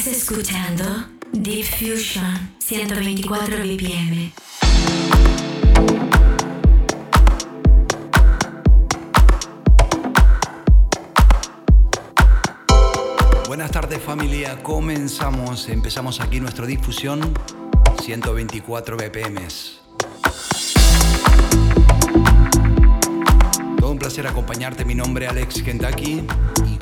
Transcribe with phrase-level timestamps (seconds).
[0.00, 0.82] Estás escuchando
[1.30, 4.32] Deep Fusion 124 BPM.
[13.46, 17.34] Buenas tardes familia, comenzamos, empezamos aquí nuestra difusión
[18.02, 19.82] 124 BPMs.
[23.78, 26.24] Todo un placer acompañarte, mi nombre es Alex Kentucky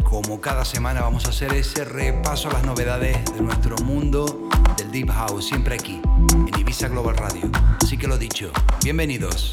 [0.09, 4.49] como cada semana vamos a hacer ese repaso a las novedades de nuestro mundo
[4.79, 6.01] del Deep House, siempre aquí,
[6.33, 7.43] en Ibiza Global Radio.
[7.83, 8.51] Así que lo dicho,
[8.83, 9.53] bienvenidos.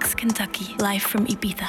[0.00, 1.68] Kentucky, live from Ibiza.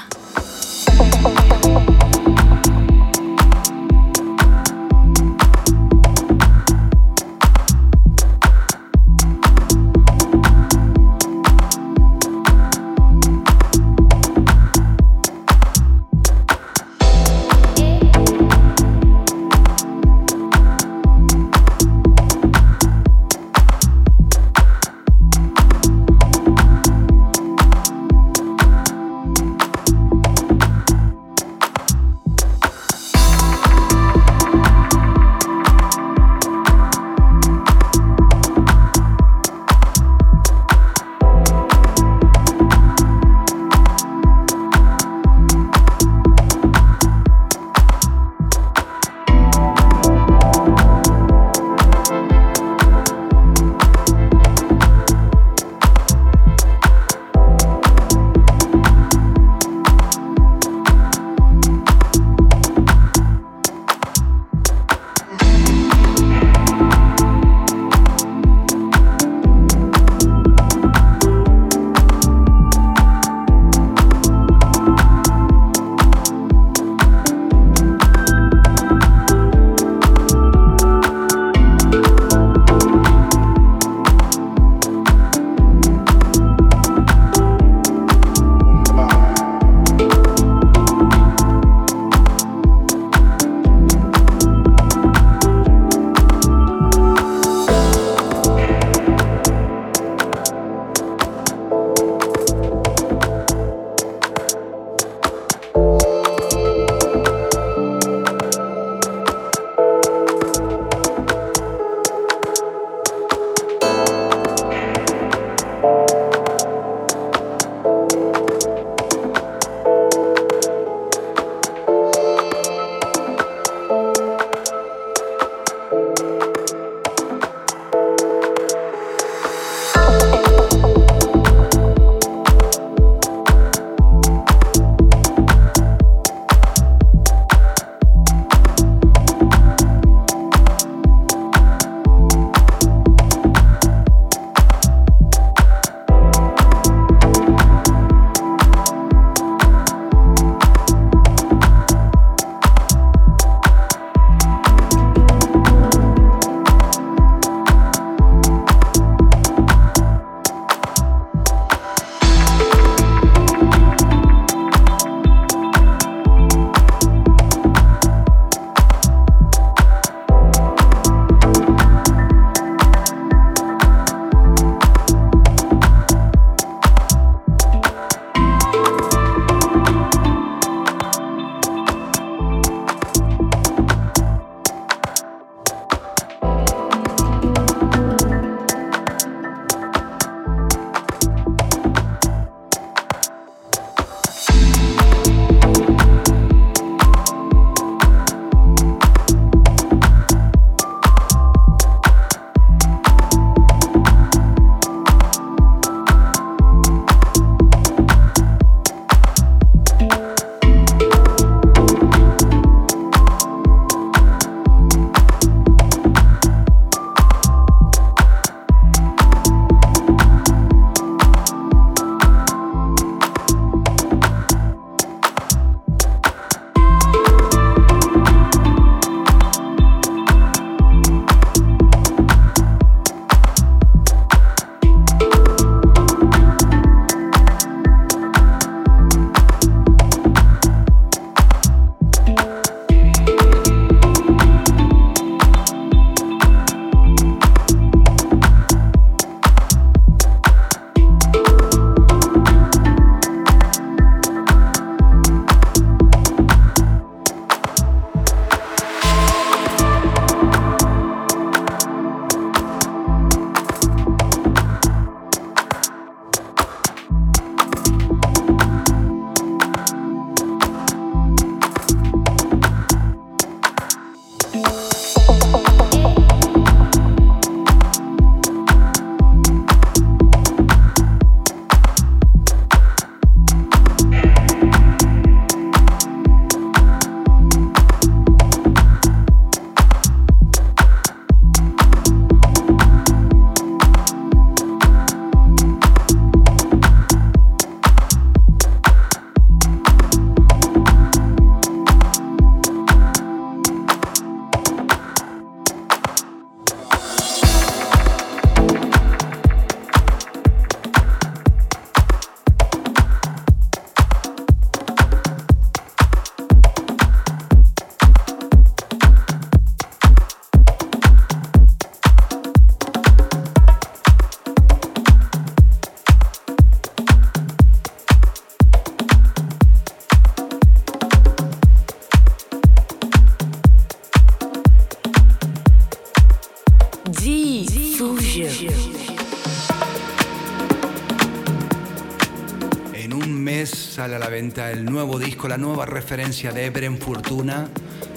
[345.41, 347.67] Disco, la nueva referencia de Ebren Fortuna,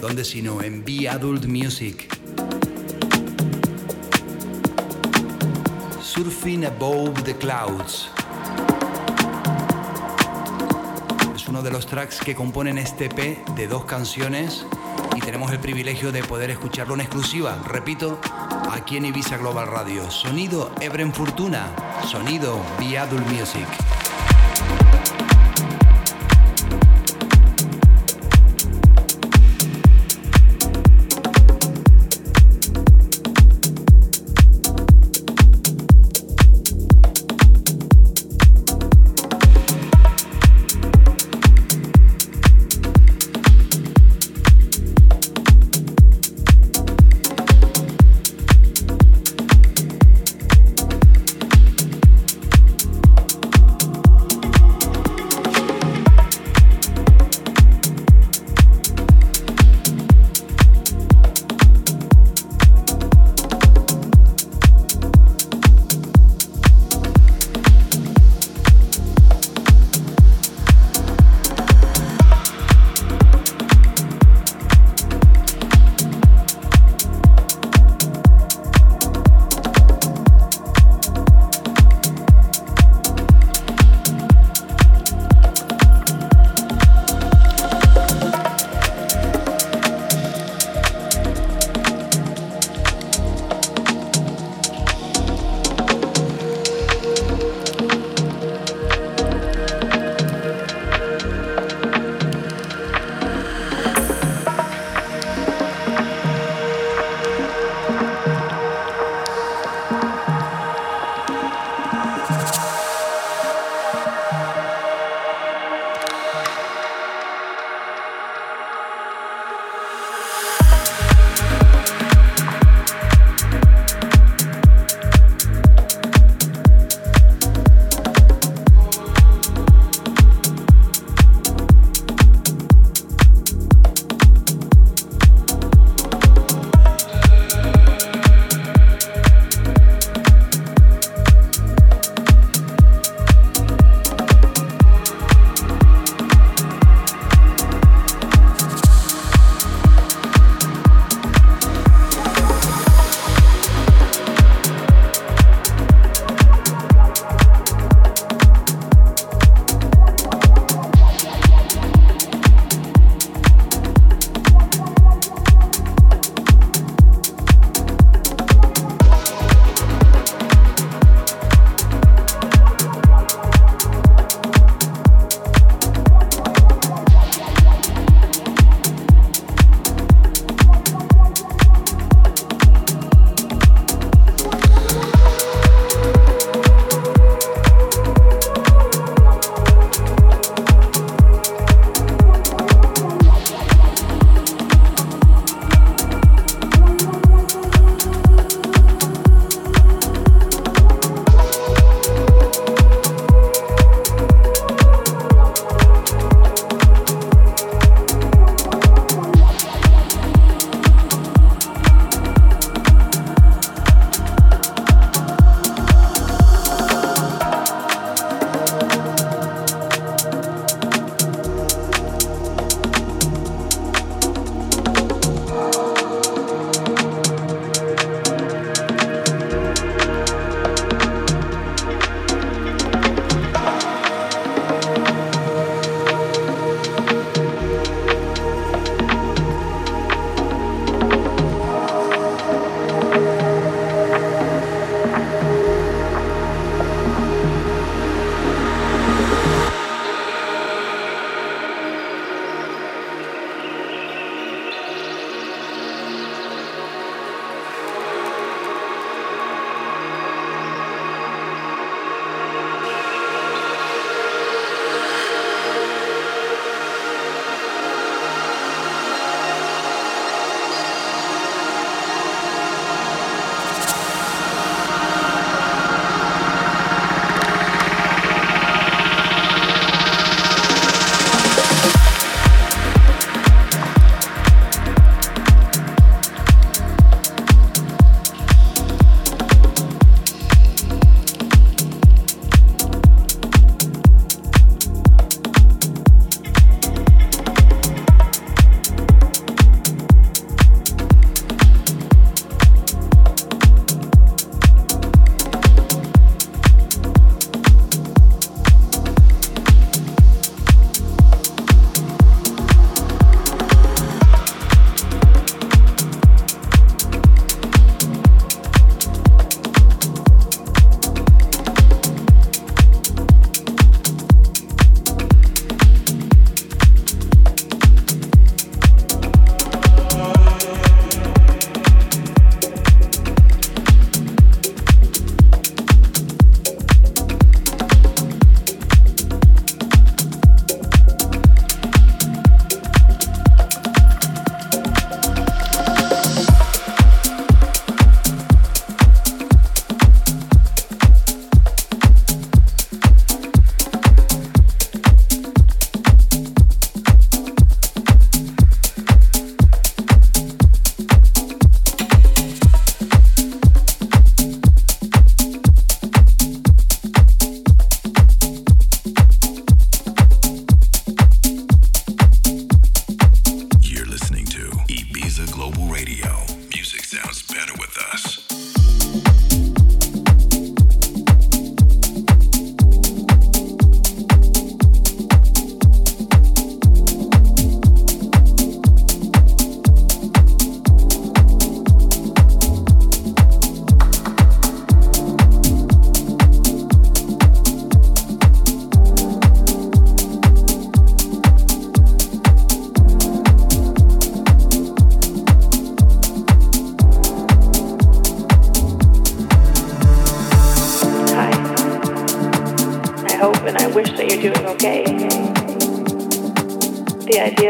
[0.01, 2.07] donde si no, en Be Adult Music.
[6.03, 8.11] Surfing Above the Clouds.
[11.35, 14.67] Es uno de los tracks que componen este EP de dos canciones
[15.17, 18.21] y tenemos el privilegio de poder escucharlo en exclusiva, repito,
[18.71, 20.11] aquí en Ibiza Global Radio.
[20.11, 21.75] Sonido Ebren Fortuna,
[22.07, 23.69] sonido Viadul Music.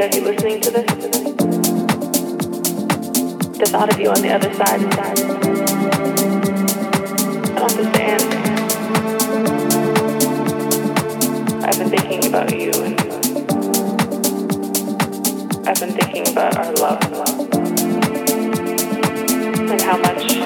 [0.05, 0.85] Of you listening to this,
[3.57, 5.15] the thought of you on the other side, I
[7.47, 8.23] don't understand.
[11.65, 13.01] I've been thinking about you and
[15.67, 17.03] I've been thinking about our love
[19.71, 20.37] and how much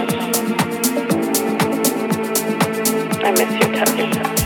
[3.25, 4.38] I miss your touch.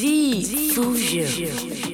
[0.00, 1.89] Diffusion.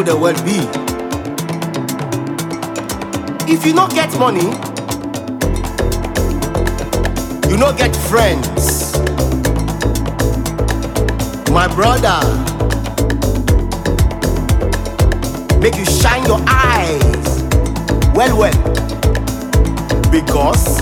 [0.00, 0.56] So the world be.
[3.52, 4.44] If you not get money,
[7.50, 8.96] you not get friends.
[11.50, 12.18] My brother,
[15.58, 17.42] make you shine your eyes
[18.14, 18.62] well well
[20.10, 20.80] because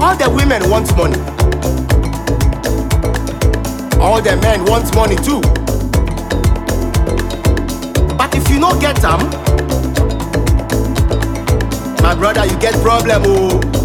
[0.00, 1.18] all the women want money
[4.00, 5.61] all the men want money too
[8.80, 9.20] get am
[12.02, 13.81] my brother you get problem oh.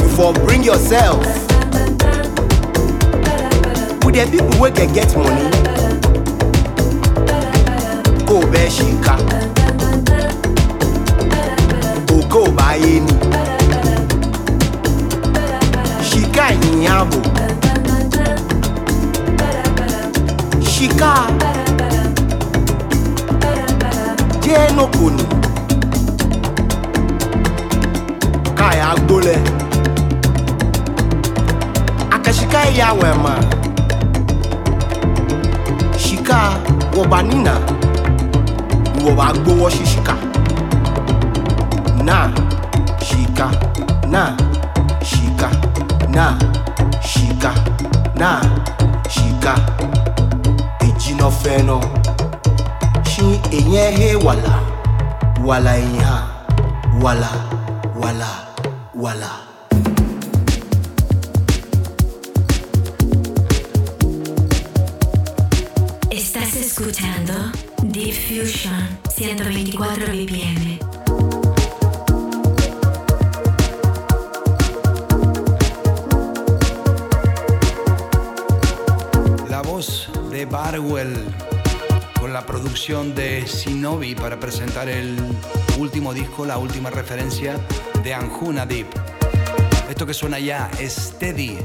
[0.00, 1.22] You for bring yourself.
[4.04, 5.50] With the people wey can get money.
[8.26, 9.16] Go bear shika.
[12.30, 13.12] Go buy any.
[16.08, 17.20] Shika inyabo.
[20.62, 21.67] Shika.
[24.48, 25.22] Jeno kuni.
[28.56, 29.36] Kaya agbole.
[32.10, 33.34] Akashika ya wema.
[35.98, 36.56] Shika
[36.96, 37.54] wobanina.
[39.04, 40.14] Woba agbowo shishika.
[42.04, 42.32] na
[43.04, 43.50] shika
[44.08, 44.36] na
[45.04, 45.50] shika
[46.10, 46.38] na
[47.02, 47.52] shika
[48.16, 48.40] na
[49.08, 49.54] shika
[51.18, 51.80] no fɛ no
[53.56, 54.54] èyí ẹ hẹ́ wàlà
[55.46, 56.16] wàlà èyí hà
[57.02, 57.47] wàlà.
[84.08, 85.16] Shinobi para presentar el
[85.78, 87.56] último disco, la última referencia
[88.02, 88.86] de Anjuna Deep.
[89.88, 91.58] Esto que suena ya es Steady.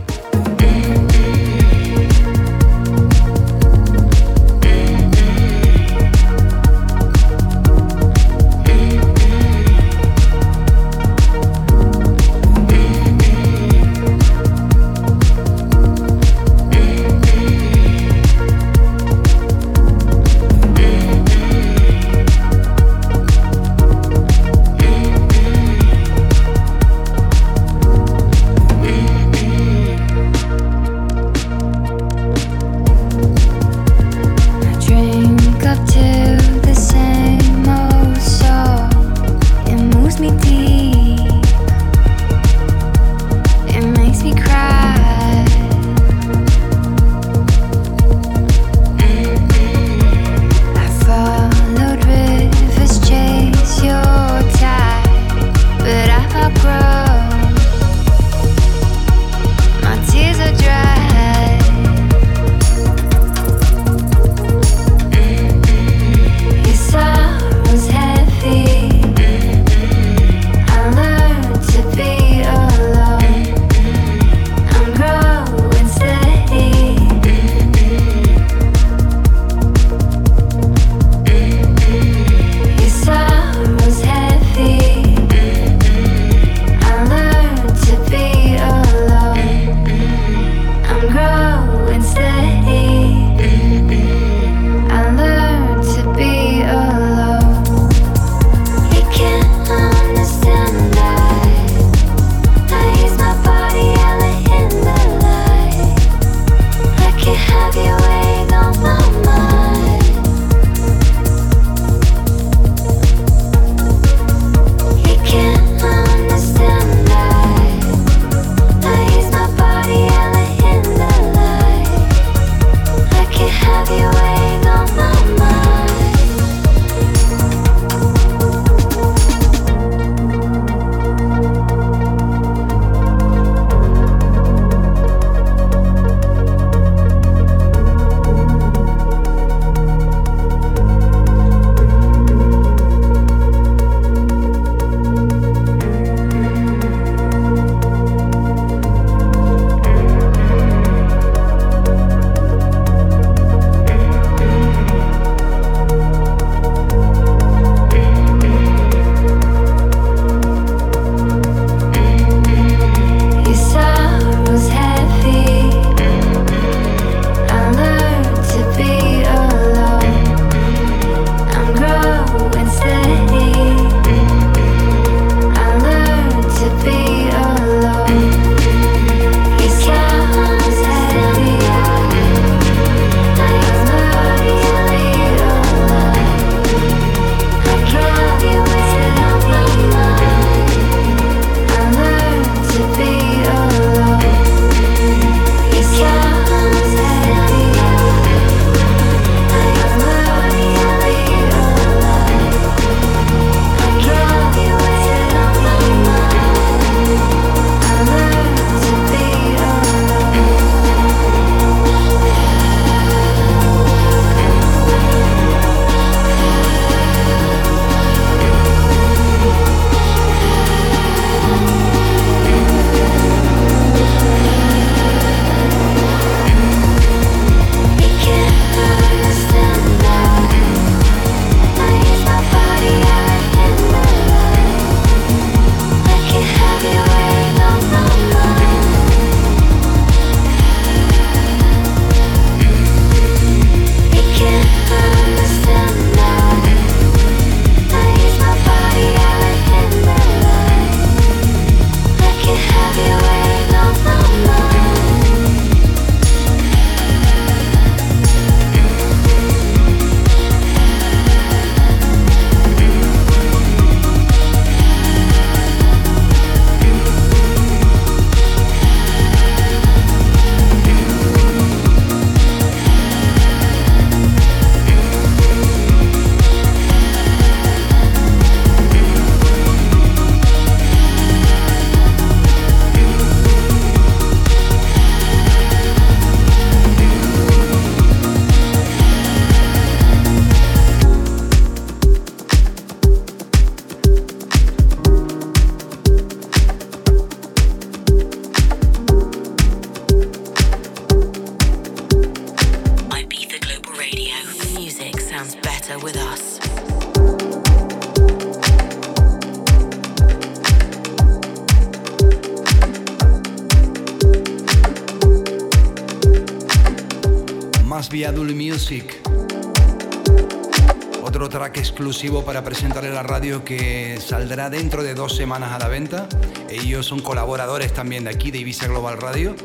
[324.33, 326.27] Saldrá dentro de dos semanas a la venta.
[326.67, 329.55] Ellos son colaboradores también de aquí, de Ibiza Global Radio.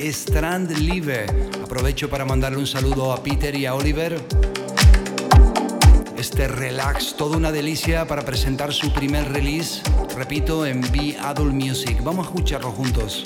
[0.00, 1.26] Strand Live.
[1.62, 4.20] Aprovecho para mandarle un saludo a Peter y a Oliver.
[6.18, 9.80] Este relax, toda una delicia para presentar su primer release,
[10.16, 12.02] repito, en Be Adult Music.
[12.02, 13.22] Vamos a escucharlo juntos.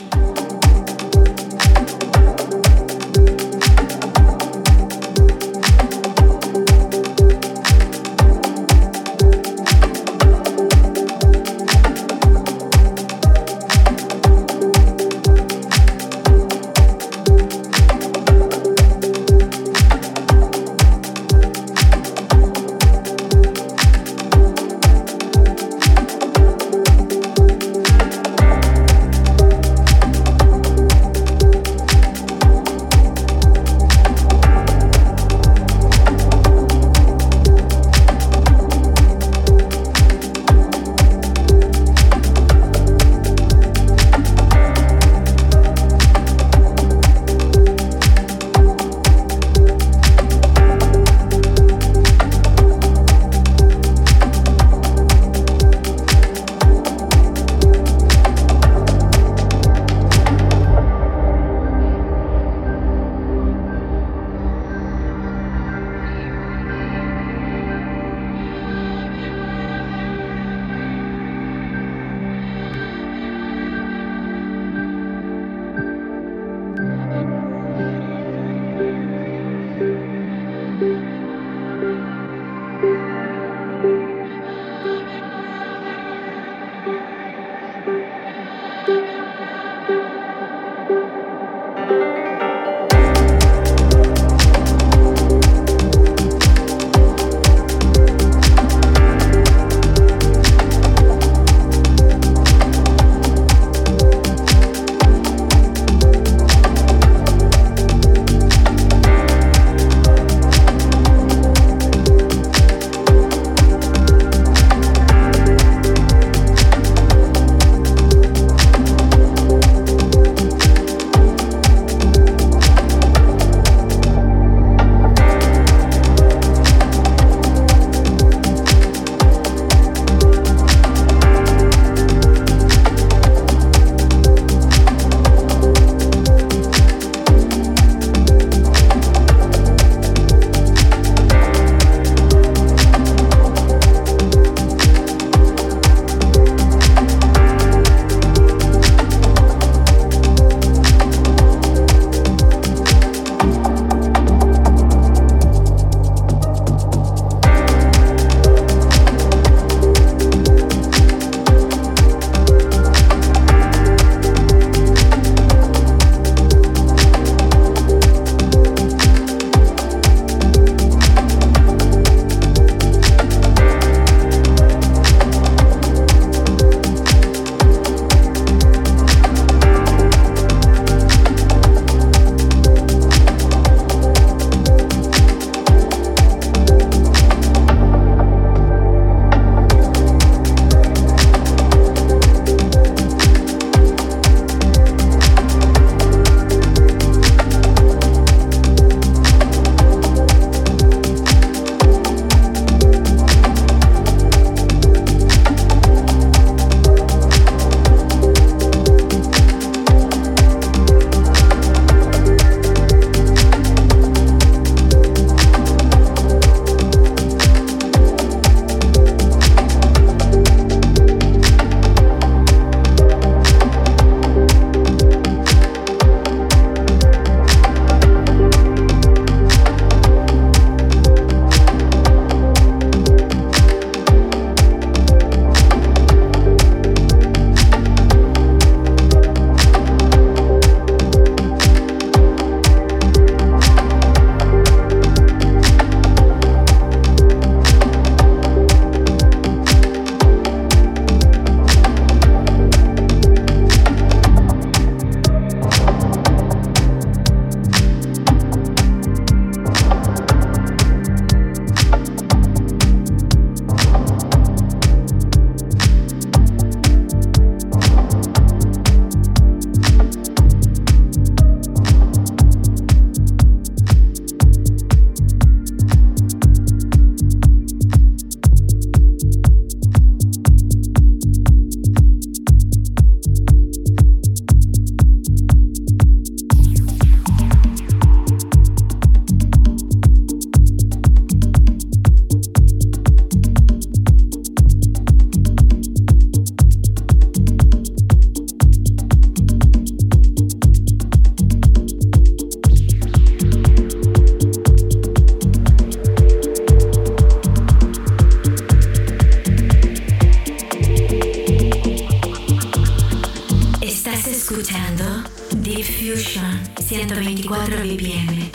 [316.91, 318.51] 124 BPM.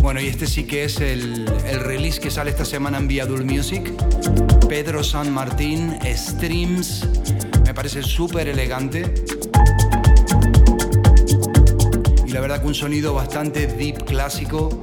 [0.00, 3.44] Bueno, y este sí que es el, el release que sale esta semana en Viadul
[3.44, 3.92] Music.
[4.66, 7.06] Pedro San Martín, Streams.
[7.66, 9.12] Me parece súper elegante.
[12.26, 14.80] Y la verdad que un sonido bastante deep clásico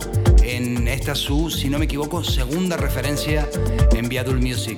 [0.60, 3.48] en esta su, si no me equivoco, segunda referencia
[3.96, 4.78] en Viadul Music.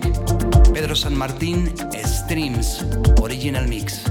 [0.73, 1.73] Pedro San Martín,
[2.05, 2.85] Streams,
[3.19, 4.03] Original Mix.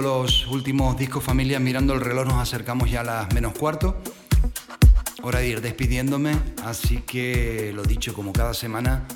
[0.00, 4.00] Los últimos discos familia, mirando el reloj, nos acercamos ya a las menos cuarto.
[5.22, 6.34] Hora de ir despidiéndome,
[6.64, 9.06] así que lo dicho como cada semana,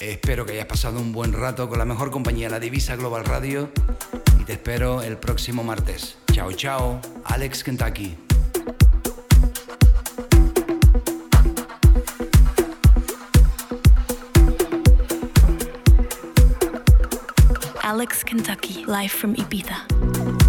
[0.00, 3.68] espero que hayas pasado un buen rato con la mejor compañía, la Divisa Global Radio,
[4.40, 6.16] y te espero el próximo martes.
[6.32, 8.27] Chao, chao, Alex Kentucky.
[17.98, 20.47] Alex Kentucky, live from Ibiza.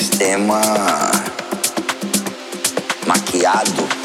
[0.00, 0.60] sistema
[3.04, 3.97] maquiado.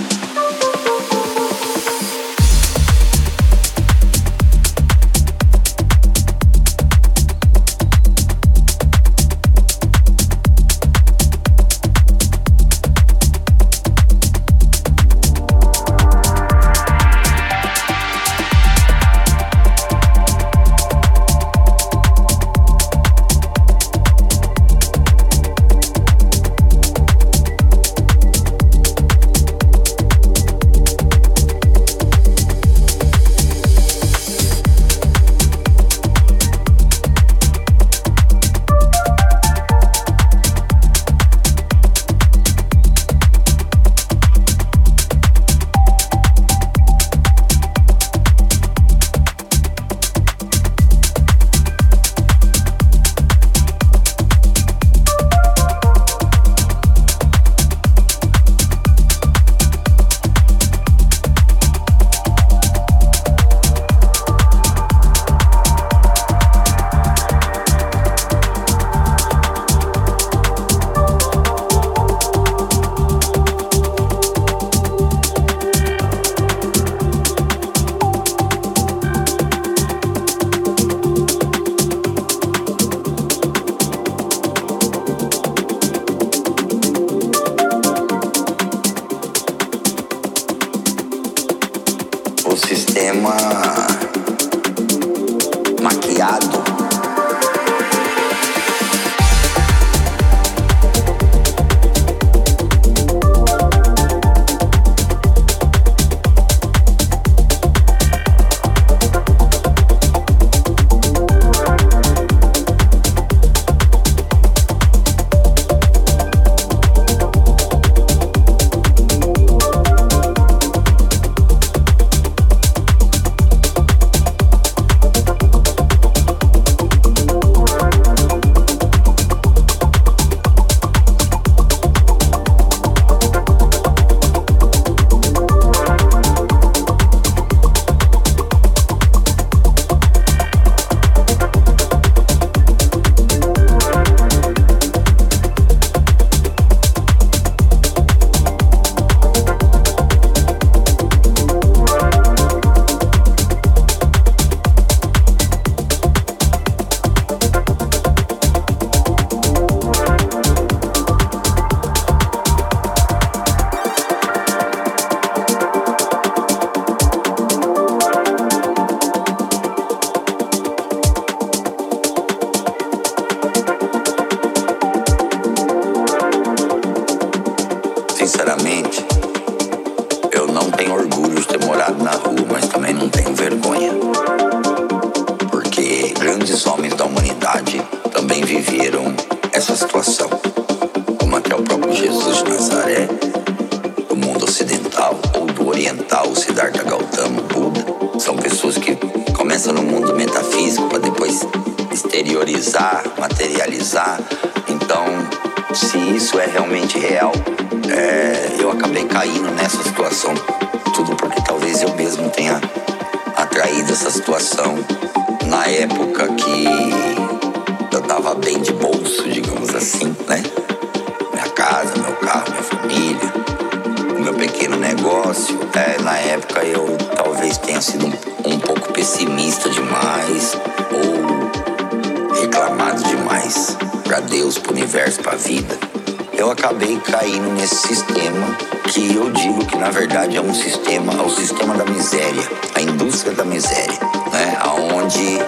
[243.43, 243.99] muita miséria,
[244.31, 244.57] né?
[244.61, 245.39] Aonde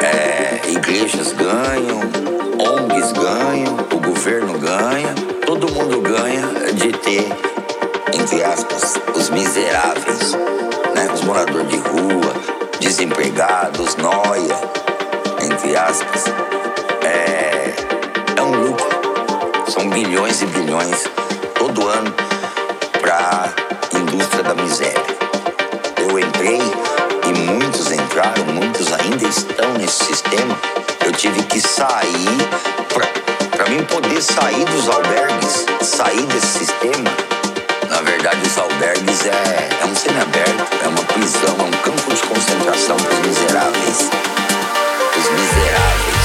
[0.00, 2.00] é, igrejas ganham,
[2.58, 5.14] ONGs ganham, o governo ganha,
[5.46, 7.28] todo mundo ganha de ter,
[8.12, 10.32] entre aspas, os miseráveis,
[10.94, 11.08] né?
[11.12, 12.34] Os moradores de rua,
[12.80, 14.56] desempregados, noia,
[15.42, 16.24] entre aspas.
[17.02, 17.74] É,
[18.36, 19.00] é um lucro.
[19.68, 21.04] São bilhões e bilhões
[21.54, 22.12] todo ano
[23.00, 23.52] para
[23.94, 25.10] a indústria da miséria.
[25.96, 26.60] Eu entrei
[27.30, 30.58] e muitos entraram, muitos ainda estão nesse sistema.
[31.04, 32.38] Eu tive que sair
[33.50, 37.10] para mim poder sair dos albergues, sair desse sistema.
[37.88, 42.22] Na verdade, os albergues é, é um semiaberto, é uma prisão, é um campo de
[42.22, 44.10] concentração para os miseráveis.
[45.16, 46.19] Os miseráveis.